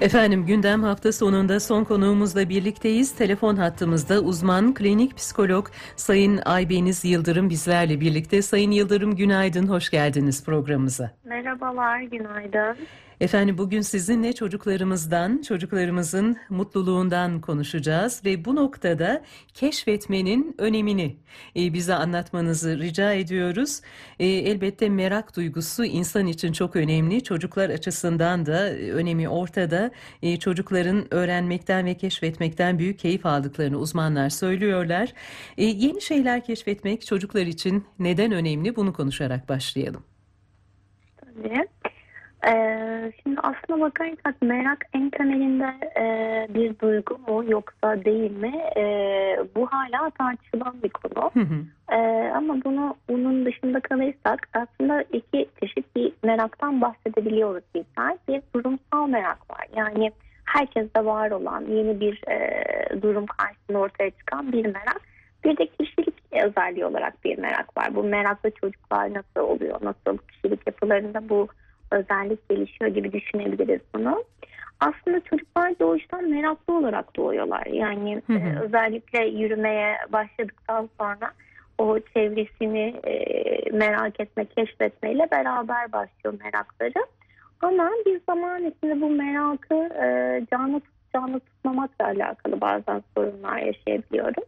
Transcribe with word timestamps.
Efendim 0.00 0.46
gündem 0.46 0.82
hafta 0.82 1.12
sonunda 1.12 1.60
son 1.60 1.84
konuğumuzla 1.84 2.48
birlikteyiz. 2.48 3.14
Telefon 3.14 3.56
hattımızda 3.56 4.20
uzman 4.20 4.74
klinik 4.74 5.16
psikolog 5.16 5.68
Sayın 5.96 6.40
Aybeniz 6.44 7.04
Yıldırım 7.04 7.50
bizlerle 7.50 8.00
birlikte. 8.00 8.42
Sayın 8.42 8.70
Yıldırım 8.70 9.16
günaydın, 9.16 9.66
hoş 9.66 9.90
geldiniz 9.90 10.44
programımıza. 10.44 11.10
Merhabalar, 11.24 12.00
günaydın. 12.00 12.76
Efendim 13.20 13.58
bugün 13.58 13.80
sizinle 13.80 14.32
çocuklarımızdan, 14.32 15.42
çocuklarımızın 15.42 16.36
mutluluğundan 16.48 17.40
konuşacağız 17.40 18.22
ve 18.24 18.44
bu 18.44 18.56
noktada 18.56 19.22
keşfetmenin 19.54 20.54
önemini 20.58 21.16
e, 21.56 21.72
bize 21.72 21.94
anlatmanızı 21.94 22.78
rica 22.78 23.12
ediyoruz. 23.12 23.80
E, 24.18 24.26
elbette 24.26 24.88
merak 24.88 25.36
duygusu 25.36 25.84
insan 25.84 26.26
için 26.26 26.52
çok 26.52 26.76
önemli. 26.76 27.24
Çocuklar 27.24 27.70
açısından 27.70 28.46
da 28.46 28.70
önemi 28.72 29.28
ortada. 29.28 29.90
E, 30.22 30.36
çocukların 30.38 31.14
öğrenmekten 31.14 31.86
ve 31.86 31.94
keşfetmekten 31.94 32.78
büyük 32.78 32.98
keyif 32.98 33.26
aldıklarını 33.26 33.78
uzmanlar 33.78 34.30
söylüyorlar. 34.30 35.12
E, 35.58 35.64
yeni 35.64 36.00
şeyler 36.00 36.44
keşfetmek 36.44 37.06
çocuklar 37.06 37.46
için 37.46 37.84
neden 37.98 38.32
önemli? 38.32 38.76
Bunu 38.76 38.92
konuşarak 38.92 39.48
başlayalım. 39.48 40.02
Tabii. 41.16 41.68
Ee, 42.46 43.12
şimdi 43.22 43.40
aslına 43.40 43.80
bakarsak 43.80 44.42
merak 44.42 44.86
en 44.94 45.10
temelinde 45.10 45.74
e, 45.96 46.46
bir 46.54 46.78
duygu 46.78 47.18
mu 47.18 47.44
yoksa 47.48 48.04
değil 48.04 48.30
mi? 48.30 48.62
E, 48.76 48.82
bu 49.56 49.66
hala 49.66 50.10
tartışılan 50.10 50.82
bir 50.82 50.88
konu. 50.88 51.30
Hı 51.34 51.40
hı. 51.40 51.94
E, 51.94 52.30
ama 52.34 52.56
bunu 52.64 52.96
bunun 53.08 53.46
dışında 53.46 53.80
kalırsak 53.80 54.48
aslında 54.54 55.02
iki 55.02 55.48
çeşit 55.60 55.96
bir 55.96 56.12
meraktan 56.22 56.80
bahsedebiliyoruz 56.80 57.64
bizler. 57.74 58.16
Bir 58.28 58.42
durumsal 58.54 59.08
merak 59.08 59.50
var. 59.50 59.66
Yani 59.76 60.12
herkeste 60.44 61.04
var 61.04 61.30
olan 61.30 61.64
yeni 61.66 62.00
bir 62.00 62.28
e, 62.28 62.62
durum 63.02 63.26
karşısında 63.26 63.78
ortaya 63.78 64.10
çıkan 64.10 64.52
bir 64.52 64.64
merak. 64.64 65.00
Bir 65.44 65.56
de 65.56 65.66
kişilik 65.66 66.14
özelliği 66.32 66.84
olarak 66.84 67.24
bir 67.24 67.38
merak 67.38 67.76
var. 67.76 67.94
Bu 67.94 68.02
meraklı 68.02 68.50
çocuklar 68.50 69.14
nasıl 69.14 69.40
oluyor? 69.40 69.78
Nasıl 69.82 70.18
kişilik 70.18 70.66
yapılarında 70.66 71.28
bu 71.28 71.48
özellik 71.90 72.48
gelişiyor 72.48 72.90
gibi 72.90 73.12
düşünebiliriz 73.12 73.80
bunu. 73.94 74.24
Aslında 74.80 75.20
çocuklar 75.20 75.78
doğuştan 75.80 76.28
meraklı 76.30 76.78
olarak 76.78 77.16
doğuyorlar. 77.16 77.66
Yani 77.66 78.22
Hı 78.26 78.32
hı. 78.32 78.38
e, 78.38 78.60
özellikle 78.60 79.24
yürümeye 79.26 79.96
başladıktan 80.12 80.88
sonra 81.00 81.32
o 81.78 81.98
çevresini 82.14 83.00
e, 83.04 83.14
merak 83.72 84.20
etme, 84.20 84.44
keşfetmeyle 84.44 85.28
beraber 85.30 85.92
başlıyor 85.92 86.34
merakları. 86.44 87.06
Ama 87.60 87.90
bir 88.06 88.20
zaman 88.28 88.64
içinde 88.64 89.00
bu 89.00 89.10
merakı 89.10 89.74
e, 89.74 90.06
canlı 90.50 90.80
tut, 90.80 90.94
canlı 91.14 91.40
tutmamakla 91.40 92.04
alakalı 92.04 92.60
bazen 92.60 93.02
sorunlar 93.16 93.58
yaşayabiliyorum. 93.58 94.44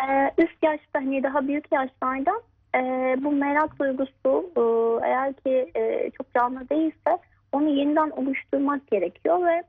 E, 0.00 0.30
üst 0.42 0.62
yaşta 0.62 0.98
hani 1.00 1.22
daha 1.22 1.48
büyük 1.48 1.72
yaşlarda 1.72 2.32
e, 2.74 2.78
bu 3.24 3.32
merak 3.32 3.78
duygusu 3.78 4.50
e, 4.56 4.62
eğer 5.06 5.32
ki 5.32 5.70
e, 5.74 6.10
çok 6.10 6.34
canlı 6.34 6.68
değilse 6.68 7.18
onu 7.52 7.68
yeniden 7.68 8.10
oluşturmak 8.10 8.86
gerekiyor 8.90 9.46
ve 9.46 9.62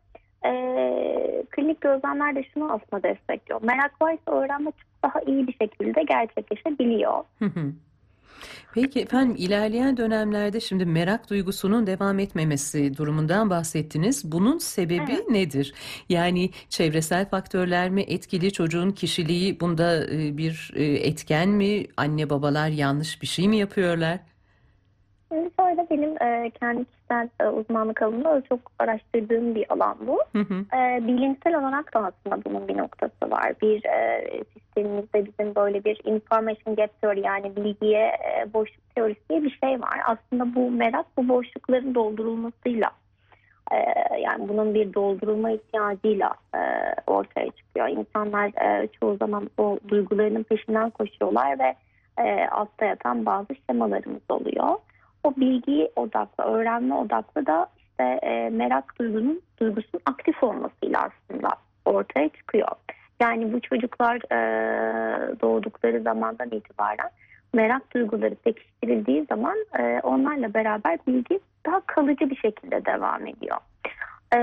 e, 0.45 0.53
klinik 1.51 1.81
gözlemler 1.81 2.35
de 2.35 2.43
şunu 2.53 2.71
aslında 2.73 3.03
destekliyor. 3.03 3.61
Merak 3.63 4.01
varsa 4.01 4.31
öğrenme 4.31 4.71
çok 4.71 5.03
daha 5.03 5.21
iyi 5.21 5.47
bir 5.47 5.53
şekilde 5.53 6.03
gerçekleşebiliyor. 6.03 7.23
Hı 7.39 7.45
hı. 7.45 7.73
Peki 8.73 8.99
efendim 8.99 9.35
ilerleyen 9.39 9.97
dönemlerde 9.97 10.59
şimdi 10.59 10.85
merak 10.85 11.29
duygusunun 11.29 11.87
devam 11.87 12.19
etmemesi 12.19 12.97
durumundan 12.97 13.49
bahsettiniz. 13.49 14.31
Bunun 14.31 14.57
sebebi 14.57 15.11
Evet. 15.11 15.29
nedir? 15.29 15.73
Yani 16.09 16.49
çevresel 16.69 17.29
faktörler 17.29 17.89
mi 17.89 18.01
etkili 18.01 18.53
çocuğun 18.53 18.91
kişiliği 18.91 19.59
bunda 19.59 20.05
e, 20.11 20.37
bir 20.37 20.71
e, 20.75 20.83
etken 20.83 21.49
mi? 21.49 21.85
Anne 21.97 22.29
babalar 22.29 22.67
yanlış 22.69 23.21
bir 23.21 23.27
şey 23.27 23.47
mi 23.47 23.57
yapıyorlar? 23.57 24.19
Şimdi 25.33 25.49
şöyle 25.59 25.87
benim 25.89 26.21
e, 26.21 26.49
kendi 26.49 26.85
kişisel 26.85 27.29
e, 27.39 27.45
uzmanlık 27.47 28.01
alanımda 28.01 28.41
çok 28.49 28.59
araştırdığım 28.79 29.55
bir 29.55 29.73
alan 29.73 29.97
bu. 30.07 30.19
Hı 30.31 30.39
hı. 30.39 30.77
E, 30.77 31.07
bilimsel 31.07 31.55
olarak 31.59 31.93
da 31.93 31.99
aslında 31.99 32.45
bunun 32.45 32.67
bir 32.67 32.77
noktası 32.77 33.31
var. 33.31 33.53
Bir 33.61 33.85
e, 33.85 34.23
sistemimizde 34.53 35.25
bizim 35.25 35.55
böyle 35.55 35.83
bir 35.83 36.01
information 36.03 36.75
gap 36.75 37.01
theory 37.01 37.21
yani 37.21 37.55
bilgiye 37.55 38.01
e, 38.01 38.53
boşluk 38.53 38.95
teorisi 38.95 39.29
diye 39.29 39.43
bir 39.43 39.59
şey 39.63 39.81
var. 39.81 39.99
Aslında 40.05 40.55
bu 40.55 40.71
merak 40.71 41.05
bu 41.17 41.29
boşlukların 41.29 41.95
doldurulmasıyla 41.95 42.91
e, 43.71 43.77
yani 44.19 44.49
bunun 44.49 44.73
bir 44.73 44.93
doldurulma 44.93 45.51
ihtiyacıyla 45.51 46.33
e, 46.55 46.59
ortaya 47.07 47.51
çıkıyor. 47.51 47.87
İnsanlar 47.87 48.47
e, 48.47 48.87
çoğu 48.87 49.17
zaman 49.17 49.49
o 49.57 49.79
duygularının 49.87 50.43
peşinden 50.43 50.89
koşuyorlar 50.89 51.59
ve 51.59 51.75
e, 52.23 52.47
altta 52.47 52.85
yatan 52.85 53.25
bazı 53.25 53.47
şemalarımız 53.69 54.21
oluyor. 54.29 54.75
O 55.23 55.35
bilgi 55.35 55.91
odaklı, 55.95 56.43
öğrenme 56.43 56.95
odaklı 56.95 57.45
da 57.45 57.67
işte 57.77 58.03
e, 58.03 58.49
merak 58.49 58.99
duygunun 58.99 59.41
duygusunun 59.59 60.01
aktif 60.05 60.43
olmasıyla 60.43 61.01
aslında 61.01 61.49
ortaya 61.85 62.29
çıkıyor. 62.29 62.67
Yani 63.21 63.53
bu 63.53 63.61
çocuklar 63.61 64.15
e, 64.15 65.39
doğdukları 65.41 66.01
zamandan 66.01 66.47
itibaren 66.51 67.09
merak 67.53 67.93
duyguları 67.93 68.35
pekiştirildiği 68.35 69.25
zaman 69.29 69.57
e, 69.79 69.99
onlarla 70.03 70.53
beraber 70.53 70.99
bilgi 71.07 71.39
daha 71.65 71.79
kalıcı 71.79 72.29
bir 72.29 72.35
şekilde 72.35 72.85
devam 72.85 73.27
ediyor. 73.27 73.57
E, 74.35 74.39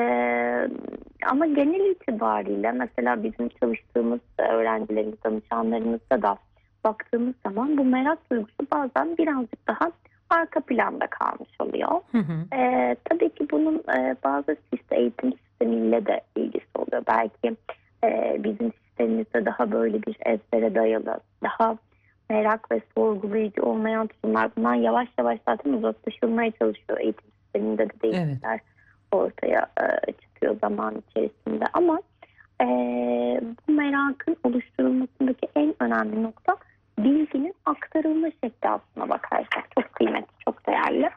ama 1.27 1.47
genel 1.47 1.91
itibariyle 1.91 2.73
mesela 2.73 3.23
bizim 3.23 3.49
çalıştığımız 3.49 4.21
öğrencilerimiz, 4.39 5.25
danışanlarımızda 5.25 6.23
da 6.23 6.37
baktığımız 6.85 7.35
zaman 7.47 7.79
bu 7.79 7.85
merak 7.85 8.31
duygusu 8.31 8.67
bazen 8.73 9.17
birazcık 9.17 9.69
daha 9.69 9.93
arka 10.31 10.61
planda 10.61 11.07
kalmış 11.07 11.51
oluyor. 11.59 12.01
Hı 12.13 12.19
hı. 12.19 12.57
Ee, 12.57 12.97
tabii 13.05 13.31
ki 13.31 13.47
bunun 13.51 13.79
e, 13.79 14.17
bazı 14.25 14.57
sistem, 14.71 14.99
eğitim 14.99 15.33
sistemiyle 15.33 16.07
de 16.07 16.21
ilgisi 16.37 16.67
oluyor. 16.75 17.03
Belki 17.09 17.57
e, 18.05 18.37
bizim 18.45 18.73
sistemimizde 18.73 19.45
daha 19.45 19.73
böyle 19.73 20.03
bir 20.03 20.17
ezbere 20.27 20.75
dayalı, 20.75 21.21
daha 21.43 21.77
merak 22.31 22.73
ve 22.73 22.81
sorgulayıcı 22.95 23.63
olmayan 23.63 24.07
tutumlar 24.07 24.51
bundan 24.57 24.75
yavaş 24.75 25.09
yavaş 25.19 25.39
zaten 25.49 25.73
uzaklaşılmaya 25.73 26.51
çalışıyor. 26.51 27.01
Eğitim 27.01 27.31
sisteminde 27.43 27.89
de 27.89 27.93
değişiklikler 28.03 28.61
ortaya 29.13 29.67
e, 29.81 30.13
çıkıyor 30.13 30.57
zaman 30.61 31.03
içerisinde. 31.09 31.65
Ama 31.73 32.01
e, 32.63 32.67
bu 33.69 33.73
merakın 33.73 34.37
oluşturulmasındaki 34.45 35.49
en 35.57 35.75
önemli 35.81 36.23
nokta 36.23 36.57
bilginin 37.05 37.55
aktarılma 37.67 38.29
şekli 38.31 38.69
aslına 38.69 39.09
bakarsak 39.09 39.69
çok 39.79 39.93
kıymetli, 39.93 40.45
çok 40.45 40.67
değerli. 40.67 41.11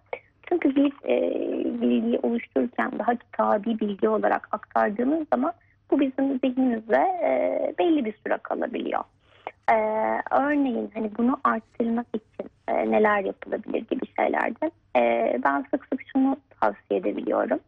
Çünkü 0.49 0.75
bir 0.75 0.91
e, 1.09 1.21
bilgiyi 1.81 2.19
oluştururken 2.23 2.91
daha 2.99 3.15
kitabi 3.15 3.79
bilgi 3.79 4.09
olarak 4.09 4.47
aktardığımız 4.51 5.27
zaman 5.33 5.53
bu 5.91 5.99
bizim 5.99 6.39
zihnimizde 6.39 7.01
e, 7.23 7.73
belli 7.79 8.05
bir 8.05 8.13
süre 8.23 8.37
kalabiliyor. 8.37 9.03
E, 9.71 9.75
örneğin 10.31 10.91
hani 10.93 11.11
bunu 11.17 11.39
arttırmak 11.43 12.07
için 12.13 12.51
e, 12.67 12.91
neler 12.91 13.23
yapılabilir 13.23 13.87
gibi 13.87 14.05
şeylerde 14.17 14.71
e, 14.97 15.37
ben 15.43 15.65
sık 15.71 15.85
sık 15.85 16.01
şunu 16.13 16.37
tavsiye 16.59 16.99
edebiliyorum. 16.99 17.59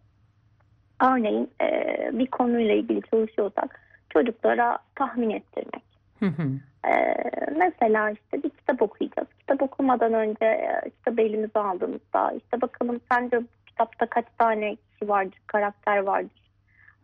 Örneğin 1.01 1.49
e, 1.61 1.69
bir 2.13 2.27
konuyla 2.27 2.73
ilgili 2.73 3.01
çalışıyorsak 3.01 3.81
çocuklara 4.09 4.77
tahmin 4.95 5.29
ettirmek. 5.29 5.83
Hı 6.19 6.25
hı. 6.25 6.51
Ee, 6.87 7.13
mesela 7.57 8.09
işte 8.11 8.43
bir 8.43 8.49
kitap 8.49 8.81
okuyacağız. 8.81 9.27
Kitap 9.39 9.61
okumadan 9.61 10.13
önce 10.13 10.45
e, 10.45 10.89
kitabı 10.89 11.21
elimize 11.21 11.59
aldığımızda 11.59 12.31
işte 12.31 12.61
bakalım 12.61 13.01
sence 13.11 13.37
bu 13.39 13.47
kitapta 13.65 14.05
kaç 14.05 14.25
tane 14.37 14.75
kişi 14.75 15.09
vardır, 15.09 15.39
karakter 15.47 15.97
vardır, 15.97 16.45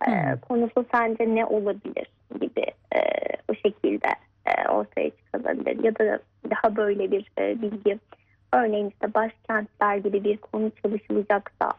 Hmm. 0.05 0.39
konusu 0.41 0.85
sence 0.91 1.35
ne 1.35 1.45
olabilir 1.45 2.07
gibi 2.41 2.65
e, 2.95 2.99
o 3.51 3.53
şekilde 3.53 4.07
e, 4.45 4.69
ortaya 4.69 5.09
çıkabilir. 5.09 5.83
Ya 5.83 5.95
da 5.95 6.19
daha 6.49 6.75
böyle 6.75 7.11
bir 7.11 7.31
e, 7.39 7.61
bilgi. 7.61 7.99
Örneğin 8.53 8.89
işte 8.89 9.13
başkentler 9.13 9.97
gibi 9.97 10.23
bir 10.23 10.37
konu 10.37 10.71
çalışılacaksa 10.83 11.71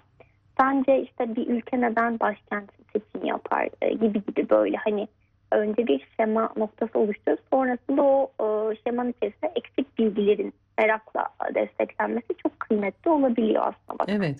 sence 0.60 1.02
işte 1.02 1.36
bir 1.36 1.46
ülke 1.46 1.80
neden 1.80 2.20
başkent 2.20 2.70
seçimi 2.92 3.28
yapar 3.28 3.68
e, 3.82 3.94
gibi 3.94 4.24
gibi 4.26 4.50
böyle 4.50 4.76
hani 4.76 5.08
önce 5.52 5.86
bir 5.86 6.08
şema 6.16 6.52
noktası 6.56 6.98
oluşturup 6.98 7.40
sonrasında 7.50 8.02
o 8.02 8.30
e, 8.40 8.76
şemanın 8.86 9.10
içerisinde 9.10 9.52
eksik 9.56 9.98
bilgilerin 9.98 10.54
merakla 10.78 11.28
desteklenmesi 11.54 12.28
çok 12.42 12.60
kıymetli 12.60 13.10
olabiliyor 13.10 13.62
aslında. 13.62 13.98
Bak. 13.98 14.08
Evet. 14.08 14.38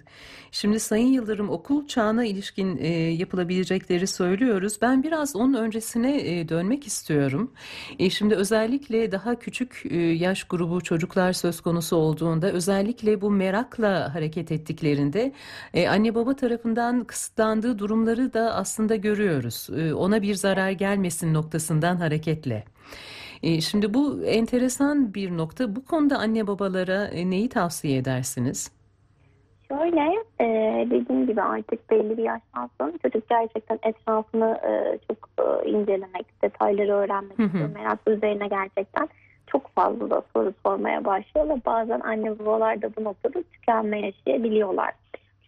Şimdi 0.51 0.81
Sayın 0.81 1.07
Yıldırım 1.07 1.51
okul 1.51 1.87
çağına 1.87 2.25
ilişkin 2.25 2.77
e, 2.77 2.89
yapılabilecekleri 2.93 4.07
söylüyoruz. 4.07 4.79
Ben 4.83 5.03
biraz 5.03 5.37
onun 5.37 5.55
öncesine 5.55 6.39
e, 6.39 6.49
dönmek 6.49 6.87
istiyorum. 6.87 7.53
E, 7.99 8.11
şimdi 8.11 8.35
özellikle 8.35 9.13
daha 9.13 9.39
küçük 9.39 9.83
e, 9.91 9.97
yaş 9.97 10.45
grubu 10.45 10.81
çocuklar 10.81 11.33
söz 11.33 11.61
konusu 11.61 11.97
olduğunda 11.97 12.53
özellikle 12.53 13.21
bu 13.21 13.31
merakla 13.31 14.15
hareket 14.15 14.53
ettiklerinde 14.53 15.33
e, 15.75 15.89
anne 15.89 16.15
baba 16.15 16.37
tarafından 16.37 17.05
kısıtlandığı 17.05 17.79
durumları 17.79 18.33
da 18.35 18.55
aslında 18.55 18.97
görüyoruz. 18.97 19.69
E, 19.77 19.95
ona 19.95 20.23
bir 20.23 20.35
zarar 20.35 20.71
gelmesin 20.71 21.35
noktasından 21.35 21.97
hareketle. 21.97 22.65
E, 23.43 23.61
Şimdi 23.61 23.95
bu 23.95 24.25
enteresan 24.25 25.15
bir 25.15 25.37
nokta. 25.37 25.77
Bu 25.77 25.85
konuda 25.85 26.19
anne 26.19 26.47
babalara 26.47 27.05
e, 27.05 27.31
neyi 27.31 27.49
tavsiye 27.49 27.99
edersiniz? 27.99 28.73
Şöyle 29.69 30.01
e, 30.41 30.47
dediğim 30.91 31.27
gibi 31.27 31.43
artık 31.43 31.91
belli 31.91 32.19
bir 32.19 32.23
yaştan 32.23 32.71
sonra 32.81 32.93
çocuk 33.03 33.29
gerçekten 33.29 33.79
etrafını 33.83 34.61
e, 34.67 34.99
çok 35.09 35.29
e, 35.65 35.71
incelemek, 35.71 36.43
detayları 36.43 36.93
öğrenmek 36.93 37.39
Hı 37.39 37.43
istiyor. 37.43 37.69
hı. 37.69 37.73
Merak 37.75 37.99
üzerine 38.07 38.49
gerçekten 38.49 39.09
çok 39.47 39.69
fazla 39.75 40.11
da 40.11 40.23
soru 40.33 40.53
sormaya 40.67 41.05
başlıyor 41.05 41.49
ve 41.49 41.61
bazen 41.67 42.01
anne 42.01 42.39
babalar 42.39 42.83
da 42.83 42.91
bu 42.97 43.05
noktada 43.05 43.43
tükenme 43.53 44.01
yaşayabiliyorlar. 44.01 44.93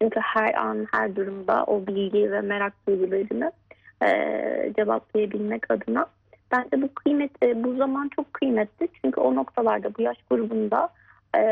Çünkü 0.02 0.20
her 0.20 0.54
an 0.54 0.86
her 0.92 1.16
durumda 1.16 1.64
o 1.64 1.86
bilgi 1.86 2.32
ve 2.32 2.40
merak 2.40 2.72
duygularını 2.88 3.52
e, 4.02 4.72
cevaplayabilmek 4.76 5.70
adına 5.70 6.06
bence 6.56 6.82
bu 6.82 6.94
kıymet 6.94 7.42
e, 7.42 7.64
bu 7.64 7.76
zaman 7.76 8.10
çok 8.16 8.34
kıymetli. 8.34 8.88
Çünkü 9.02 9.20
o 9.20 9.34
noktalarda 9.34 9.94
bu 9.98 10.02
yaş 10.02 10.16
grubunda 10.30 10.88
e, 11.36 11.42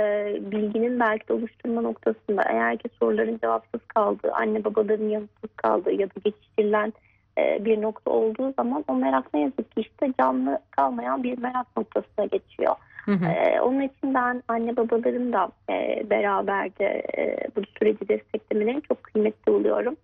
bilginin 0.40 1.00
belki 1.00 1.28
de 1.28 1.32
oluşturma 1.32 1.80
noktasında 1.80 2.42
eğer 2.42 2.78
ki 2.78 2.88
soruların 2.98 3.38
cevapsız 3.38 3.80
kaldığı, 3.94 4.32
anne 4.32 4.64
babaların 4.64 5.08
yanıtsız 5.08 5.50
kaldığı 5.56 5.92
ya 5.92 6.06
da 6.06 6.14
geçiştirilen 6.24 6.92
e, 7.38 7.64
bir 7.64 7.82
nokta 7.82 8.10
olduğu 8.10 8.52
zaman 8.52 8.84
o 8.88 8.94
merak 8.94 9.34
ne 9.34 9.40
yazık 9.40 9.72
ki 9.72 9.80
işte 9.80 10.12
canlı 10.20 10.58
kalmayan 10.70 11.22
bir 11.22 11.38
merak 11.38 11.76
noktasına 11.76 12.24
geçiyor. 12.24 12.74
Hı 13.04 13.12
hı. 13.12 13.24
Ee, 13.24 13.60
onun 13.60 13.80
için 13.80 14.14
ben 14.14 14.42
anne 14.48 14.76
babaların 14.76 15.32
da 15.32 15.50
e, 15.70 16.10
beraber 16.10 16.78
de 16.78 17.02
e, 17.18 17.36
bu 17.56 17.60
süreci 17.78 18.08
desteklemelerini 18.08 18.82
çok 18.82 19.02
kıymetli 19.02 19.52
buluyorum. 19.52 19.96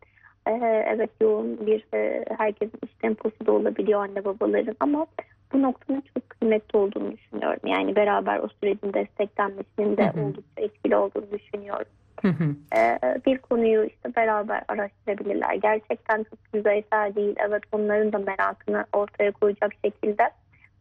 Ee, 0.49 0.85
evet 0.89 1.11
yoğun 1.21 1.67
bir 1.67 1.85
e, 1.95 2.25
herkesin 2.39 2.79
iş 2.85 2.93
temposu 3.03 3.47
da 3.47 3.53
olabiliyor 3.53 4.01
anne 4.01 4.25
babaların 4.25 4.77
ama 4.81 5.07
bu 5.53 5.63
noktanın 5.63 6.03
çok 6.15 6.31
kıymetli 6.31 6.79
olduğunu 6.79 7.13
düşünüyorum. 7.13 7.61
Yani 7.67 7.97
beraber 7.97 8.39
o 8.39 8.49
sürecin 8.49 8.93
desteklenmesinin 8.93 9.97
de 9.97 10.07
Hı 10.07 10.21
hı. 10.21 10.25
oldukça 10.25 10.63
etkili 10.63 10.97
olduğunu 10.97 11.27
düşünüyorum. 11.33 11.87
Hı 12.23 12.29
hı. 12.29 12.45
Ee, 12.77 12.99
bir 13.27 13.39
konuyu 13.39 13.85
işte 13.85 14.17
beraber 14.17 14.63
araştırabilirler. 14.69 15.55
Gerçekten 15.55 16.17
çok 16.17 16.39
yüzeysel 16.55 17.15
değil. 17.15 17.37
Evet 17.49 17.63
onların 17.73 18.13
da 18.13 18.19
merakını 18.19 18.85
ortaya 18.93 19.33
koyacak 19.33 19.73
şekilde 19.85 20.31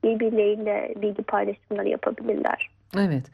birbirleriyle 0.04 0.94
bilgi 1.02 1.24
paylaşımları 1.24 1.90
yapabilirler. 1.90 2.70
Evet. 2.96 3.26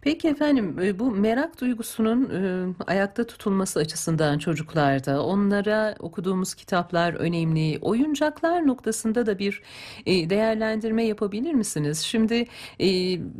Peki 0.00 0.28
efendim 0.28 0.78
e, 0.82 0.98
bu 0.98 1.10
merak 1.10 1.60
duygusunun 1.60 2.30
e, 2.30 2.74
ayakta 2.86 3.26
tutulması 3.26 3.80
açısından 3.80 4.38
çocuklarda 4.38 5.24
onlara 5.24 5.94
okuduğumuz 5.98 6.54
kitaplar 6.54 7.14
önemli. 7.14 7.78
Oyuncaklar 7.82 8.66
noktasında 8.66 9.26
da 9.26 9.38
bir 9.38 9.62
e, 10.06 10.30
değerlendirme 10.30 11.04
yapabilir 11.04 11.54
misiniz? 11.54 12.00
Şimdi 12.00 12.46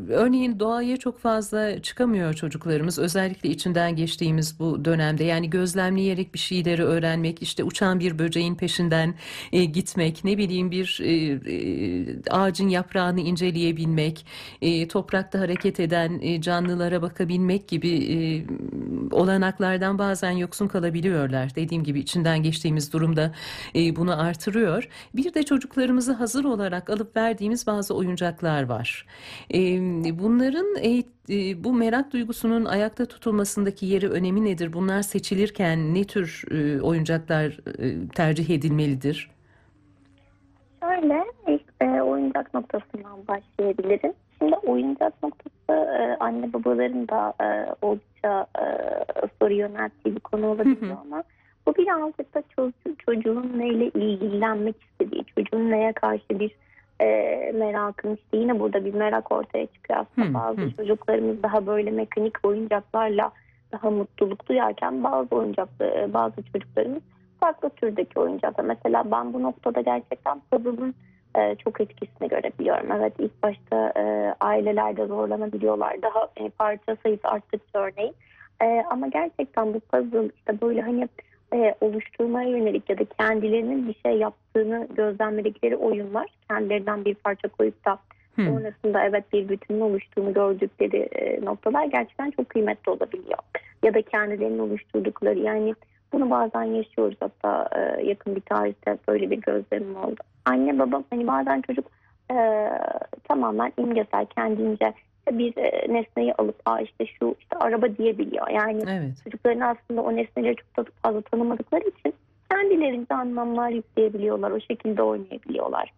örneğin 0.08 0.60
doğaya 0.60 0.96
çok 0.96 1.18
fazla 1.18 1.82
çıkamıyor 1.82 2.34
çocuklarımız. 2.34 2.98
Özellikle 2.98 3.48
içinden 3.48 3.96
geçtiğimiz 3.96 4.58
bu 4.58 4.84
dönemde 4.84 5.24
yani 5.24 5.50
gözlemleyerek 5.50 6.34
bir 6.34 6.38
şeyleri 6.38 6.84
öğrenmek, 6.84 7.42
işte 7.42 7.64
uçan 7.64 8.00
bir 8.00 8.18
böceğin 8.18 8.54
peşinden 8.54 9.14
gitmek, 9.52 10.24
ne 10.24 10.38
bileyim 10.38 10.70
bir 10.70 11.00
ağacın 12.30 12.68
yaprağını 12.68 13.20
inceleyebilmek, 13.20 14.26
toprakta 14.88 15.40
hareket 15.40 15.57
eden 15.66 16.18
e, 16.22 16.40
canlılara 16.40 17.02
bakabilmek 17.02 17.68
gibi 17.68 17.88
e, 17.88 18.18
olanaklardan 19.12 19.98
bazen 19.98 20.30
yoksun 20.30 20.68
kalabiliyorlar. 20.68 21.54
Dediğim 21.54 21.84
gibi 21.84 22.00
içinden 22.00 22.42
geçtiğimiz 22.42 22.92
durumda 22.92 23.32
e, 23.74 23.96
bunu 23.96 24.20
artırıyor. 24.20 24.88
Bir 25.14 25.34
de 25.34 25.42
çocuklarımızı 25.42 26.12
hazır 26.12 26.44
olarak 26.44 26.90
alıp 26.90 27.16
verdiğimiz 27.16 27.66
bazı 27.66 27.94
oyuncaklar 27.94 28.62
var. 28.62 29.06
Bunların 30.18 30.66
bu 31.64 31.72
merak 31.72 32.12
duygusunun 32.12 32.64
ayakta 32.64 33.06
tutulmasındaki 33.06 33.86
yeri 33.86 34.08
önemi 34.08 34.44
nedir? 34.44 34.72
Bunlar 34.72 35.02
seçilirken 35.02 35.94
ne 35.94 36.04
tür 36.04 36.44
oyuncaklar 36.82 37.58
tercih 38.14 38.50
edilmelidir? 38.50 39.30
Şöyle 40.82 41.24
ilk 41.46 42.02
oyuncak 42.02 42.54
noktasından 42.54 43.26
başlayabilirim. 43.28 44.12
Şimdi 44.38 44.56
oyuncak 44.56 45.22
noktası 45.22 45.72
e, 45.72 46.16
anne 46.20 46.52
babaların 46.52 47.08
da 47.08 47.34
e, 47.40 47.66
oldukça 47.82 48.46
e, 48.58 48.64
soru 49.40 49.52
yönelttiği 49.52 50.14
bir 50.16 50.20
konu 50.20 50.46
olabiliyor 50.46 50.96
ama 51.06 51.22
bu 51.66 51.74
birazcık 51.74 52.34
da 52.34 52.42
çocuk, 52.56 52.98
çocuğun 52.98 53.58
neyle 53.58 53.84
ilgilenmek 53.88 54.76
istediği, 54.82 55.24
çocuğun 55.24 55.70
neye 55.70 55.92
karşı 55.92 56.40
bir 56.40 56.50
e, 57.00 57.06
merakın 57.52 58.14
işte 58.14 58.36
yine 58.36 58.60
burada 58.60 58.84
bir 58.84 58.94
merak 58.94 59.32
ortaya 59.32 59.66
çıkıyor 59.66 60.00
aslında. 60.00 60.34
Bazı 60.34 60.76
çocuklarımız 60.76 61.42
daha 61.42 61.66
böyle 61.66 61.90
mekanik 61.90 62.34
oyuncaklarla 62.46 63.32
daha 63.72 63.90
mutluluk 63.90 64.48
duyarken 64.48 65.04
bazı 65.04 65.36
oyuncaklar, 65.36 66.14
bazı 66.14 66.42
çocuklarımız 66.52 67.02
farklı 67.40 67.70
türdeki 67.70 68.20
oyuncaklar. 68.20 68.64
Mesela 68.64 69.10
ben 69.10 69.32
bu 69.32 69.42
noktada 69.42 69.80
gerçekten 69.80 70.40
puzzle'ın 70.50 70.94
e, 71.38 71.56
çok 71.64 71.80
etkisini 71.80 72.28
görebiliyorum. 72.28 72.92
Evet 72.92 73.12
ilk 73.18 73.42
başta 73.42 73.92
e, 73.96 74.34
ailelerde 74.40 75.06
zorlanabiliyorlar. 75.06 76.02
Daha 76.02 76.28
e, 76.36 76.48
parça 76.48 76.96
sayısı 77.02 77.28
arttıkça 77.28 77.78
örneğin. 77.78 78.14
E, 78.62 78.84
ama 78.90 79.08
gerçekten 79.08 79.74
bu 79.74 79.80
puzzle 79.80 80.30
işte 80.36 80.60
böyle 80.60 80.80
hani 80.80 81.08
e, 81.54 81.74
oluşturmaya 81.80 82.48
yönelik 82.48 82.90
ya 82.90 82.98
da 82.98 83.04
kendilerinin 83.04 83.88
bir 83.88 83.96
şey 84.06 84.18
yaptığını 84.18 84.88
gözlemledikleri 84.96 85.76
oyunlar 85.76 86.26
kendilerinden 86.48 87.04
bir 87.04 87.14
parça 87.14 87.48
koyup 87.48 87.84
da 87.84 87.98
Hı. 88.36 88.42
sonrasında 88.44 89.04
evet 89.04 89.32
bir 89.32 89.48
bütünün 89.48 89.80
oluştuğunu 89.80 90.34
gördükleri 90.34 90.96
e, 90.96 91.44
noktalar 91.44 91.84
gerçekten 91.84 92.30
çok 92.30 92.48
kıymetli 92.48 92.90
olabiliyor. 92.90 93.38
Ya 93.82 93.94
da 93.94 94.02
kendilerinin 94.02 94.58
oluşturdukları 94.58 95.38
yani 95.38 95.74
bunu 96.12 96.30
bazen 96.30 96.62
yaşıyoruz 96.62 97.16
hatta 97.20 97.68
e, 97.76 98.06
yakın 98.06 98.36
bir 98.36 98.40
tarihte 98.40 98.98
böyle 99.08 99.30
bir 99.30 99.40
gözlemim 99.40 99.96
oldu. 99.96 100.20
Anne 100.44 100.78
babam 100.78 101.04
hani 101.10 101.26
bazen 101.26 101.60
çocuk 101.60 101.86
e, 102.32 102.68
tamamen 103.28 103.72
imgesel 103.76 104.26
kendince 104.26 104.94
bir 105.32 105.56
e, 105.56 105.94
nesneyi 105.94 106.34
alıp 106.34 106.56
Aa 106.66 106.80
işte 106.80 107.06
şu 107.06 107.36
işte 107.40 107.56
araba 107.56 107.96
diyebiliyor. 107.96 108.48
Yani 108.48 108.82
Evet. 108.88 109.12
çocukların 109.24 109.60
aslında 109.60 110.02
o 110.02 110.16
nesneleri 110.16 110.56
çok 110.56 110.76
da 110.76 110.90
fazla 111.02 111.20
tanımadıkları 111.20 111.88
için 111.88 112.14
kendilerince 112.50 113.14
anlamlar 113.14 113.68
yükleyebiliyorlar. 113.68 114.50
O 114.50 114.60
şekilde 114.60 115.02
oynayabiliyorlar. 115.02 115.92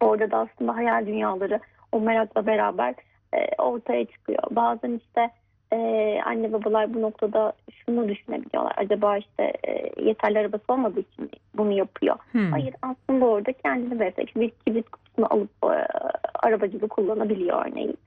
Orada 0.00 0.30
da 0.30 0.38
aslında 0.38 0.76
hayal 0.76 1.06
dünyaları 1.06 1.60
o 1.92 2.00
merakla 2.00 2.46
beraber 2.46 2.94
e, 3.34 3.62
ortaya 3.62 4.04
çıkıyor. 4.04 4.42
Bazen 4.50 5.00
işte 5.06 5.30
e, 5.74 6.20
anne 6.26 6.52
babalar 6.52 6.94
bu 6.94 7.02
noktada 7.02 7.52
şunu 7.70 8.08
düşünebiliyorlar. 8.08 8.72
Acaba 8.76 9.16
işte 9.18 9.52
e, 9.68 10.02
yeterli 10.02 10.38
arabası 10.38 10.64
olmadığı 10.68 11.00
için 11.00 11.30
bunu 11.54 11.72
yapıyor. 11.72 12.16
Hı. 12.32 12.38
Hayır 12.50 12.74
aslında 12.82 13.24
orada 13.24 13.52
kendini 13.52 14.00
beslemek 14.00 14.36
bir 14.36 14.50
kibrit 14.50 14.90
kutusunu 14.90 15.26
alıp 15.30 15.50
e, 15.64 15.86
araba 16.34 16.66
gibi 16.66 16.88
kullanabiliyor 16.88 17.66
örneğin. 17.66 17.98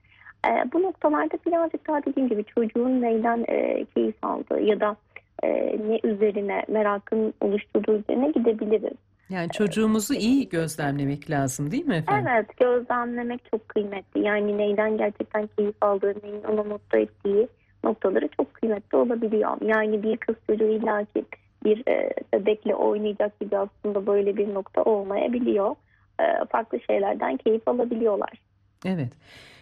E, 0.48 0.72
bu 0.74 0.82
noktalarda 0.84 1.38
birazcık 1.46 1.88
daha 1.88 2.06
dediğim 2.06 2.30
gibi 2.30 2.44
çocuğun 2.44 3.02
neyden 3.02 3.46
e, 3.48 3.86
keyif 3.96 4.16
aldığı 4.24 4.62
ya 4.62 4.80
da 4.80 4.96
e, 5.44 5.50
ne 5.90 6.00
üzerine 6.04 6.64
merakın 6.68 7.34
oluşturduğu 7.42 7.98
üzerine 7.98 8.32
gidebiliriz. 8.32 8.98
Yani 9.30 9.50
çocuğumuzu 9.50 10.14
iyi 10.14 10.50
gözlemlemek 10.50 11.30
lazım, 11.30 11.72
değil 11.72 11.86
mi 11.86 11.96
efendim? 11.96 12.32
Evet 12.34 12.58
gözlemlemek 12.60 13.42
çok 13.52 13.70
kıymetli. 13.70 14.24
Yani 14.24 14.58
neyden 14.58 14.98
gerçekten 14.98 15.50
keyif 15.58 15.76
aldığı, 15.82 16.14
neyin 16.24 16.44
onu 16.44 16.64
mutlu 16.64 16.98
ettiği 16.98 17.48
noktaları 17.84 18.30
çok 18.38 18.54
kıymetli 18.54 18.98
olabiliyor. 18.98 19.58
Yani 19.62 20.04
bir 20.04 20.18
kız 20.18 20.36
çocuğu 20.48 20.68
illaki 20.68 21.26
bir 21.64 21.88
e, 21.88 22.14
bebekle 22.34 22.76
oynayacak 22.76 23.40
gibi 23.40 23.58
aslında 23.58 24.08
böyle 24.08 24.38
bir 24.38 24.54
nokta 24.54 24.84
olmayabiliyor. 24.84 25.76
E, 26.20 26.46
farklı 26.52 26.80
şeylerden 26.80 27.38
keyif 27.38 27.68
alabiliyorlar. 27.68 28.42
Evet. 28.86 29.12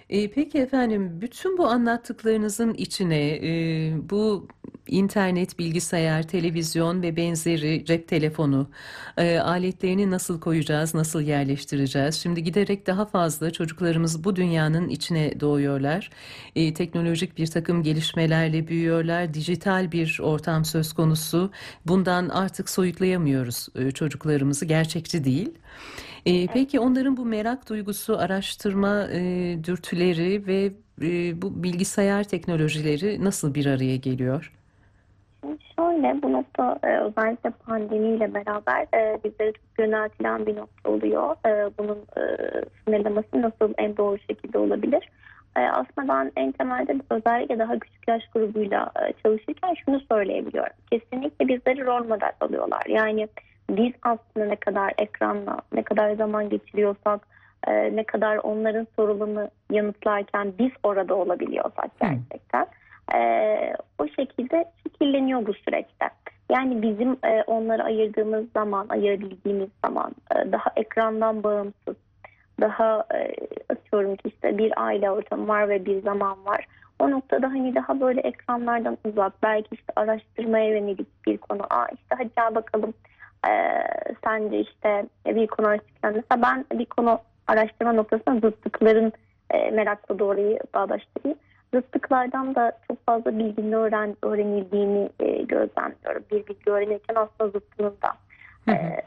E, 0.09 0.31
peki 0.31 0.57
efendim, 0.59 1.21
bütün 1.21 1.57
bu 1.57 1.67
anlattıklarınızın 1.67 2.73
içine 2.73 3.29
e, 3.29 4.09
bu 4.09 4.47
internet, 4.87 5.59
bilgisayar, 5.59 6.27
televizyon 6.27 7.01
ve 7.01 7.15
benzeri 7.15 7.85
cep 7.85 8.07
telefonu 8.07 8.69
e, 9.17 9.39
aletlerini 9.39 10.11
nasıl 10.11 10.39
koyacağız, 10.39 10.93
nasıl 10.93 11.21
yerleştireceğiz? 11.21 12.15
Şimdi 12.15 12.43
giderek 12.43 12.87
daha 12.87 13.05
fazla 13.05 13.51
çocuklarımız 13.51 14.23
bu 14.23 14.35
dünyanın 14.35 14.89
içine 14.89 15.39
doğuyorlar. 15.39 16.09
E, 16.55 16.73
teknolojik 16.73 17.37
bir 17.37 17.47
takım 17.47 17.83
gelişmelerle 17.83 18.67
büyüyorlar. 18.67 19.33
Dijital 19.33 19.91
bir 19.91 20.19
ortam 20.23 20.65
söz 20.65 20.93
konusu. 20.93 21.51
Bundan 21.85 22.29
artık 22.29 22.69
soyutlayamıyoruz 22.69 23.67
e, 23.75 23.91
çocuklarımızı. 23.91 24.65
Gerçekçi 24.65 25.23
değil. 25.23 25.51
E, 26.25 26.47
peki 26.47 26.79
onların 26.79 27.17
bu 27.17 27.25
merak 27.25 27.69
duygusu, 27.69 28.17
araştırma 28.17 29.07
e, 29.11 29.19
dürtüleri 29.63 30.47
ve 30.47 30.71
e, 31.01 31.41
bu 31.41 31.63
bilgisayar 31.63 32.23
teknolojileri 32.23 33.23
nasıl 33.23 33.53
bir 33.53 33.65
araya 33.65 33.95
geliyor? 33.95 34.53
Şimdi 35.41 35.57
şöyle 35.75 36.21
bu 36.21 36.33
nokta 36.33 36.79
e, 36.83 36.97
özellikle 36.97 37.49
pandemiyle 37.49 38.33
beraber 38.33 38.81
e, 38.93 39.19
bizlere 39.23 39.51
çok 39.51 39.79
yöneltilen 39.79 40.45
bir 40.45 40.55
nokta 40.55 40.89
oluyor. 40.89 41.35
E, 41.45 41.71
bunun 41.79 41.97
e, 41.97 42.21
sınırlaması 42.85 43.41
nasıl 43.41 43.73
en 43.77 43.97
doğru 43.97 44.17
şekilde 44.19 44.57
olabilir? 44.57 45.09
E, 45.57 45.59
aslında 45.59 46.07
ben 46.07 46.31
en 46.35 46.51
temelde 46.51 46.95
özellikle 47.09 47.59
daha 47.59 47.79
küçük 47.79 48.07
yaş 48.07 48.23
grubuyla 48.33 48.91
e, 49.07 49.13
çalışırken 49.23 49.73
şunu 49.85 50.01
söyleyebiliyorum. 50.11 50.73
Kesinlikle 50.91 51.47
bizleri 51.47 51.85
rol 51.85 52.07
model 52.07 52.31
alıyorlar. 52.41 52.83
Yani 52.89 53.27
biz 53.69 53.93
aslında 54.01 54.45
ne 54.45 54.55
kadar 54.55 54.93
ekranla, 54.97 55.59
ne 55.73 55.83
kadar 55.83 56.13
zaman 56.13 56.49
geçiriyorsak, 56.49 57.27
e, 57.67 57.95
ne 57.95 58.03
kadar 58.03 58.37
onların 58.37 58.87
sorularını 58.95 59.49
yanıtlarken 59.71 60.53
biz 60.59 60.71
orada 60.83 61.15
olabiliyorsak 61.15 61.99
gerçekten. 62.01 62.67
E, 63.15 63.19
o 63.99 64.07
şekilde 64.07 64.65
şekilleniyor 64.83 65.45
bu 65.45 65.53
süreçte. 65.53 66.09
Yani 66.51 66.81
bizim 66.81 67.11
e, 67.11 67.43
onları 67.47 67.83
ayırdığımız 67.83 68.45
zaman, 68.53 68.85
ayırabildiğimiz 68.89 69.69
zaman 69.85 70.11
e, 70.35 70.51
daha 70.51 70.71
ekrandan 70.75 71.43
bağımsız, 71.43 71.95
daha 72.61 73.05
e, 73.13 73.33
atıyorum 73.69 74.15
ki 74.15 74.29
işte 74.29 74.57
bir 74.57 74.83
aile 74.83 75.11
ortamı 75.11 75.47
var 75.47 75.69
ve 75.69 75.85
bir 75.85 76.01
zaman 76.01 76.45
var. 76.45 76.67
O 76.99 77.11
noktada 77.11 77.47
hani 77.47 77.75
daha 77.75 77.99
böyle 77.99 78.21
ekranlardan 78.21 78.97
uzak, 79.05 79.33
belki 79.43 79.67
işte 79.71 79.93
araştırmaya 79.95 80.69
yönelik 80.69 81.25
bir 81.27 81.37
konu. 81.37 81.63
Aa 81.69 81.87
işte 81.87 82.15
hadi 82.17 82.29
gel 82.37 82.55
bakalım 82.55 82.93
e, 83.49 83.83
sence 84.23 84.59
işte 84.59 85.05
bir 85.25 85.47
konu 85.47 85.67
araştırırken 85.67 86.13
mesela 86.15 86.41
ben 86.41 86.79
bir 86.79 86.85
konu 86.85 87.19
araştırma 87.47 87.93
noktasında 87.93 88.47
zıtlıkların 88.47 89.13
e, 89.49 89.71
merakla 89.71 90.19
doğruyu 90.19 90.57
bağdaştırayım. 90.73 91.39
Zıtlıklardan 91.73 92.55
da 92.55 92.71
çok 92.87 93.05
fazla 93.05 93.39
bilginin 93.39 93.71
öğren, 93.71 94.15
öğrenildiğini 94.23 95.09
e, 95.19 95.41
gözlemliyorum. 95.41 96.23
Bir 96.31 96.47
bilgi 96.47 96.71
öğrenirken 96.71 97.15
aslında 97.15 97.49
zıttının 97.49 97.93
da 98.01 98.13
e, 98.73 99.01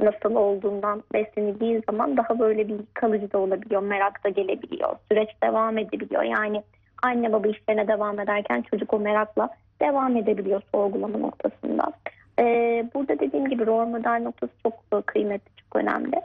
nasıl 0.00 0.34
olduğundan 0.34 1.02
beslenildiği 1.14 1.82
zaman 1.90 2.16
daha 2.16 2.38
böyle 2.38 2.68
bir 2.68 2.76
kalıcı 2.94 3.32
da 3.32 3.38
olabiliyor. 3.38 3.82
Merak 3.82 4.24
da 4.24 4.28
gelebiliyor. 4.28 4.96
Süreç 5.10 5.28
devam 5.42 5.78
edebiliyor. 5.78 6.22
Yani 6.22 6.62
anne 7.02 7.32
baba 7.32 7.48
işlerine 7.48 7.88
devam 7.88 8.20
ederken 8.20 8.62
çocuk 8.62 8.94
o 8.94 8.98
merakla 8.98 9.48
devam 9.82 10.16
edebiliyor 10.16 10.62
sorgulama 10.74 11.18
noktasında. 11.18 11.92
Ee, 12.38 12.90
burada 12.94 13.18
dediğim 13.18 13.48
gibi 13.48 13.66
rol 13.66 13.86
model 13.86 14.22
noktası 14.22 14.52
çok 14.62 14.74
e, 14.92 15.02
kıymetli, 15.02 15.50
çok 15.56 15.76
önemli. 15.76 16.20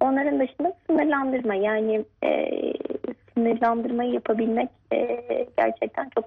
Onların 0.00 0.40
dışında 0.40 0.72
sınırlandırma 0.86 1.54
yani 1.54 2.04
e, 2.24 2.50
sınırlandırmayı 3.34 4.12
yapabilmek 4.12 4.68
e, 4.92 5.46
gerçekten 5.56 6.10
çok 6.14 6.24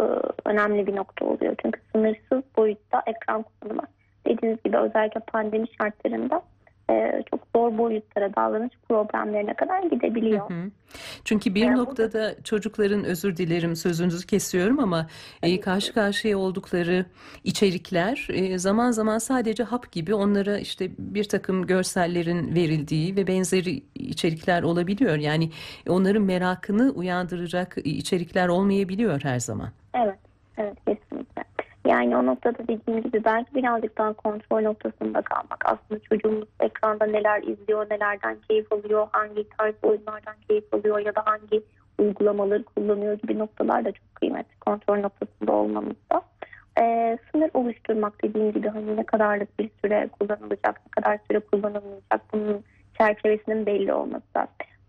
e, 0.00 0.04
önemli 0.44 0.86
bir 0.86 0.96
nokta 0.96 1.24
oluyor. 1.24 1.54
Çünkü 1.62 1.80
sınırsız 1.92 2.42
boyutta 2.56 3.02
ekran 3.06 3.42
kullanımı 3.42 3.86
dediğiniz 4.26 4.62
gibi 4.62 4.76
özellikle 4.76 5.20
pandemi 5.20 5.66
şartlarında 5.80 6.42
e, 6.90 7.22
çok 7.30 7.40
zor 7.56 7.78
boyutlara 7.78 8.34
davranış 8.34 8.72
problemlerine 8.88 9.54
kadar 9.54 9.82
gidebiliyor. 9.82 10.50
Hı 10.50 10.54
hı. 10.54 10.70
Çünkü 11.24 11.54
bir 11.54 11.60
yani 11.60 11.76
noktada 11.76 12.12
burada... 12.12 12.42
çocukların 12.44 13.04
özür 13.04 13.36
dilerim 13.36 13.76
sözünüzü 13.76 14.26
kesiyorum 14.26 14.78
ama 14.78 15.06
e, 15.42 15.60
karşı 15.60 15.92
karşıya 15.92 16.38
oldukları 16.38 17.04
içerikler 17.44 18.26
e, 18.30 18.58
zaman 18.58 18.90
zaman 18.90 19.18
sadece 19.18 19.62
hap 19.62 19.92
gibi 19.92 20.14
onlara 20.14 20.58
işte 20.58 20.90
bir 20.98 21.24
takım 21.24 21.66
görsellerin 21.66 22.54
verildiği 22.54 23.16
ve 23.16 23.26
benzeri 23.26 23.82
içerikler 23.94 24.62
olabiliyor. 24.62 25.16
Yani 25.16 25.50
onların 25.88 26.22
merakını 26.22 26.90
uyandıracak 26.90 27.76
içerikler 27.84 28.48
olmayabiliyor 28.48 29.20
her 29.24 29.40
zaman. 29.40 29.68
Evet, 29.94 30.18
evet 30.58 30.76
kesinlikle. 30.86 31.11
Yani 31.92 32.16
o 32.16 32.26
noktada 32.26 32.58
dediğim 32.68 33.02
gibi 33.02 33.24
belki 33.24 33.54
birazcık 33.54 33.98
daha 33.98 34.12
kontrol 34.12 34.60
noktasında 34.60 35.22
kalmak. 35.22 35.64
Aslında 35.64 36.00
çocuğumuz 36.00 36.48
ekranda 36.60 37.06
neler 37.06 37.42
izliyor, 37.42 37.90
nelerden 37.90 38.36
keyif 38.48 38.72
alıyor, 38.72 39.08
hangi 39.12 39.48
tarz 39.58 39.74
oyunlardan 39.82 40.34
keyif 40.48 40.74
alıyor 40.74 40.98
ya 40.98 41.14
da 41.14 41.22
hangi 41.26 41.62
uygulamaları 41.98 42.64
kullanıyor 42.64 43.18
gibi 43.18 43.38
noktalar 43.38 43.84
da 43.84 43.92
çok 43.92 44.14
kıymetli 44.14 44.58
kontrol 44.60 44.98
noktasında 44.98 45.52
olmamızda. 45.52 46.22
Ee, 46.80 47.18
sınır 47.32 47.50
oluşturmak 47.54 48.22
dediğim 48.22 48.52
gibi 48.52 48.68
hani 48.68 48.96
ne 48.96 49.06
kadarlık 49.06 49.58
bir 49.58 49.70
süre 49.84 50.08
kullanılacak, 50.20 50.80
ne 50.86 51.02
kadar 51.02 51.18
süre 51.28 51.40
kullanılmayacak 51.40 52.20
bunun 52.32 52.64
çerçevesinin 52.98 53.66
belli 53.66 53.92
olması. 53.92 54.22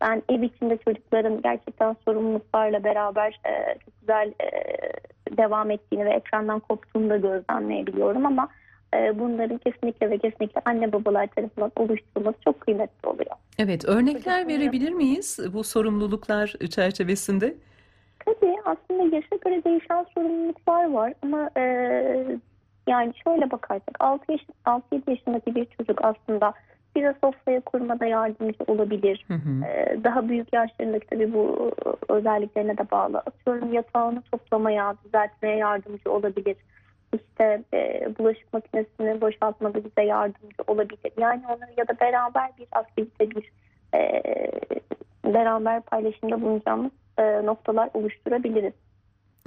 Ben 0.01 0.21
ev 0.29 0.41
içinde 0.41 0.77
çocukların 0.77 1.41
gerçekten 1.41 1.95
sorumluluklarla 2.05 2.83
beraber 2.83 3.39
e, 3.45 3.79
çok 3.85 3.99
güzel 4.01 4.33
e, 4.41 5.37
devam 5.37 5.71
ettiğini 5.71 6.05
ve 6.05 6.09
ekrandan 6.09 6.59
koptuğunu 6.59 7.09
da 7.09 7.17
gözlemleyebiliyorum 7.17 8.25
ama 8.25 8.49
e, 8.95 9.19
bunların 9.19 9.57
kesinlikle 9.57 10.09
ve 10.09 10.17
kesinlikle 10.17 10.61
anne 10.65 10.91
babalar 10.91 11.27
tarafından 11.27 11.71
oluşturulması 11.75 12.37
çok 12.45 12.59
kıymetli 12.61 13.09
oluyor. 13.09 13.35
Evet, 13.59 13.85
örnekler 13.85 14.47
verebilir 14.47 14.91
miyiz 14.91 15.39
bu 15.53 15.63
sorumluluklar 15.63 16.55
çerçevesinde? 16.69 17.53
Tabii 18.25 18.55
aslında 18.65 19.15
yaşa 19.15 19.35
göre 19.35 19.63
değişen 19.63 20.05
sorumluluklar 20.15 20.91
var 20.91 21.13
ama 21.21 21.49
e, 21.57 21.61
yani 22.87 23.13
şöyle 23.23 23.51
bakarsak 23.51 23.95
6 23.99 24.31
yaş, 24.31 24.41
6-7 24.65 25.09
yaşındaki 25.09 25.55
bir 25.55 25.65
çocuk 25.65 26.05
aslında 26.05 26.53
bize 26.95 27.13
sofraya 27.21 27.61
kurmada 27.61 28.05
yardımcı 28.05 28.63
olabilir. 28.67 29.25
Hı 29.27 29.33
hı. 29.33 29.65
Ee, 29.65 30.03
daha 30.03 30.29
büyük 30.29 30.53
yaşlarındaki 30.53 31.07
tabii 31.07 31.33
bu 31.33 31.71
özelliklerine 32.09 32.77
de 32.77 32.91
bağlı. 32.91 33.17
Atıyorum 33.17 33.73
yatağını 33.73 34.21
toplamaya, 34.31 34.95
düzeltmeye 35.05 35.57
yardımcı 35.57 36.11
olabilir. 36.11 36.55
İşte 37.13 37.63
e, 37.73 38.09
bulaşık 38.19 38.53
makinesini 38.53 39.21
boşaltmada 39.21 39.83
bize 39.83 40.07
yardımcı 40.07 40.63
olabilir. 40.67 41.11
Yani 41.17 41.43
onları 41.47 41.71
ya 41.77 41.87
da 41.87 41.99
beraber 41.99 42.49
bir 42.59 42.67
aktivite, 42.71 43.29
bir 43.31 43.51
e, 43.95 44.21
beraber 45.25 45.81
paylaşımda 45.81 46.41
bulunacağımız 46.41 46.91
e, 47.17 47.45
noktalar 47.45 47.89
oluşturabiliriz. 47.93 48.73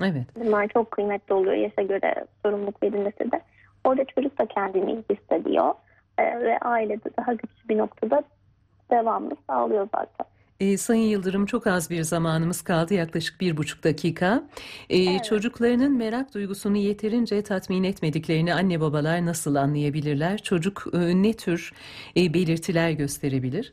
Evet. 0.03 0.27
Bunlar 0.37 0.69
çok 0.69 0.91
kıymetli 0.91 1.35
oluyor 1.35 1.55
yaşa 1.55 1.83
göre 1.83 2.15
sorumluluk 2.43 2.83
verilmesi 2.83 3.33
de. 3.33 3.41
Orada 3.85 4.05
çocuk 4.05 4.39
da 4.39 4.47
kendini 4.47 5.03
hissediyor. 5.11 5.75
E, 6.19 6.41
ve 6.41 6.59
ailede 6.59 7.11
daha 7.19 7.33
güçlü 7.33 7.69
bir 7.69 7.79
noktada 7.79 8.23
devamlı 8.91 9.37
sağlıyor 9.47 9.89
zaten. 9.95 10.27
E, 10.61 10.77
Sayın 10.77 11.03
Yıldırım 11.03 11.47
çok 11.47 11.67
az 11.67 11.91
bir 11.91 12.03
zamanımız 12.03 12.63
kaldı 12.63 12.95
yaklaşık 12.95 13.41
bir 13.41 13.57
buçuk 13.57 13.85
dakika. 13.85 14.43
E, 14.91 14.99
evet. 14.99 15.25
Çocuklarının 15.25 15.97
merak 15.97 16.35
duygusunu 16.35 16.77
yeterince 16.77 17.43
tatmin 17.43 17.85
etmediklerini 17.85 18.55
anne 18.55 18.81
babalar 18.81 19.27
nasıl 19.27 19.55
anlayabilirler? 19.55 20.39
Çocuk 20.39 20.85
e, 20.93 20.99
ne 21.23 21.33
tür 21.33 21.73
e, 22.17 22.35
belirtiler 22.35 22.91
gösterebilir? 22.91 23.73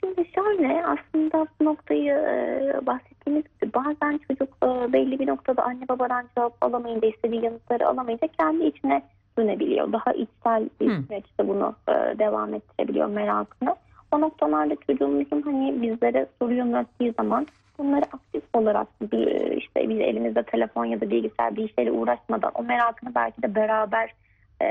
Şimdi 0.00 0.28
şöyle 0.34 0.86
aslında 0.86 1.46
bu 1.60 1.64
noktayı 1.64 2.12
e, 2.12 2.86
bahsettiğimiz 2.86 3.44
gibi 3.62 3.74
bazen 3.74 4.20
çocuk 4.28 4.48
e, 4.62 4.92
belli 4.92 5.18
bir 5.18 5.26
noktada 5.26 5.62
anne 5.64 5.88
babadan 5.88 6.24
cevap 6.36 6.64
alamayınca 6.64 7.08
istediği 7.08 7.44
yanıtları 7.44 7.88
alamayınca 7.88 8.28
kendi 8.38 8.64
içine 8.64 9.02
dönebiliyor. 9.38 9.92
Daha 9.92 10.12
içsel 10.12 10.68
bir 10.80 10.88
Hı. 10.88 11.02
süreçte 11.02 11.48
bunu 11.48 11.74
e, 11.88 12.18
devam 12.18 12.54
ettirebiliyor 12.54 13.06
merakını. 13.06 13.76
O 14.12 14.20
noktalarda 14.20 14.76
çocuğumuzun 14.86 15.42
hani 15.42 15.82
bizlere 15.82 16.26
soru 16.38 16.54
yönelttiği 16.54 17.14
zaman 17.20 17.46
bunları 17.78 18.04
aktif 18.04 18.42
olarak 18.52 18.88
bir, 19.12 19.56
işte 19.56 19.88
biz 19.88 20.00
elimizde 20.00 20.42
telefon 20.42 20.84
ya 20.84 21.00
da 21.00 21.10
bilgisayar 21.10 21.56
bir 21.56 21.64
işlerle 21.64 21.92
uğraşmadan 21.92 22.52
o 22.54 22.62
merakını 22.62 23.14
belki 23.14 23.42
de 23.42 23.54
beraber 23.54 24.14
e, 24.60 24.66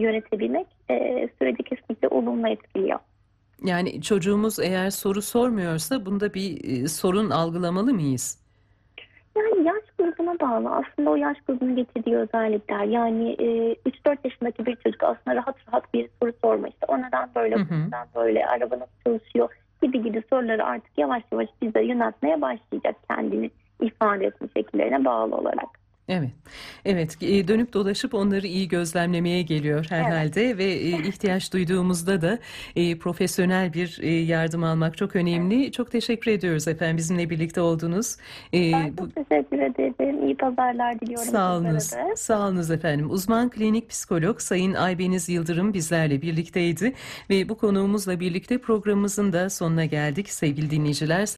yönetebilmek 0.00 0.66
e, 0.90 1.28
süreci 1.38 1.62
kesinlikle 1.62 2.08
olumlu 2.08 2.48
etkiliyor. 2.48 2.98
Yani 3.64 4.02
çocuğumuz 4.02 4.58
eğer 4.60 4.90
soru 4.90 5.22
sormuyorsa 5.22 6.06
bunda 6.06 6.34
bir 6.34 6.64
e, 6.64 6.88
sorun 6.88 7.30
algılamalı 7.30 7.94
mıyız? 7.94 8.45
Yani 9.36 9.66
yaş 9.66 9.84
grubuna 9.98 10.40
bağlı. 10.40 10.70
Aslında 10.70 11.10
o 11.10 11.16
yaş 11.16 11.36
grubunun 11.40 11.76
getirdiği 11.76 12.16
özellikler. 12.16 12.84
Yani 12.84 13.32
e, 13.32 13.72
3-4 13.72 14.16
yaşındaki 14.24 14.66
bir 14.66 14.76
çocuk 14.76 15.02
aslında 15.02 15.36
rahat 15.36 15.56
rahat 15.68 15.94
bir 15.94 16.08
soru 16.22 16.32
sorma 16.42 16.68
işte. 16.68 16.86
O 16.88 16.98
neden 16.98 17.28
böyle, 17.36 17.56
hı 17.56 17.60
hı. 17.60 17.86
neden 17.86 18.06
böyle, 18.14 18.46
araba 18.46 18.74
nasıl 18.74 18.92
çalışıyor 19.04 19.48
gibi 19.82 20.02
gibi 20.02 20.22
soruları 20.30 20.64
artık 20.64 20.98
yavaş 20.98 21.22
yavaş 21.32 21.48
bize 21.62 21.82
yöneltmeye 21.82 22.40
başlayacak 22.40 22.96
kendini 23.10 23.50
ifade 23.80 24.26
etme 24.26 24.48
şekillerine 24.56 25.04
bağlı 25.04 25.36
olarak. 25.36 25.75
Evet, 26.08 26.30
evet. 26.84 27.16
E, 27.22 27.48
dönüp 27.48 27.72
dolaşıp 27.72 28.14
onları 28.14 28.46
iyi 28.46 28.68
gözlemlemeye 28.68 29.42
geliyor 29.42 29.86
herhalde 29.88 30.58
ve 30.58 30.64
e, 30.64 31.08
ihtiyaç 31.08 31.52
duyduğumuzda 31.52 32.22
da 32.22 32.38
e, 32.76 32.98
profesyonel 32.98 33.72
bir 33.72 33.98
e, 34.02 34.10
yardım 34.10 34.64
almak 34.64 34.96
çok 34.96 35.16
önemli. 35.16 35.72
Çok 35.72 35.90
teşekkür 35.90 36.30
ediyoruz 36.30 36.68
efendim 36.68 36.96
bizimle 36.96 37.30
birlikte 37.30 37.60
oldunuz. 37.60 38.16
E, 38.52 38.72
Ben 38.72 38.92
bu, 38.96 38.96
çok 38.96 39.28
teşekkür 39.28 39.58
ederim. 39.58 40.26
İyi 40.26 40.36
pazarlar 40.36 41.00
diliyorum 41.00 41.26
de. 41.92 42.16
sağolunuz 42.16 42.70
efendim. 42.70 43.10
Uzman 43.10 43.50
klinik 43.50 43.88
psikolog 43.90 44.40
Sayın 44.40 44.74
Aybeniz 44.74 45.28
Yıldırım 45.28 45.74
bizlerle 45.74 46.22
birlikteydi 46.22 46.92
ve 47.30 47.48
bu 47.48 47.58
konuğumuzla 47.58 48.20
birlikte 48.20 48.58
programımızın 48.58 49.32
da 49.32 49.50
sonuna 49.50 49.84
geldik 49.84 50.30
sevgili 50.30 50.70
dinleyiciler. 50.70 51.26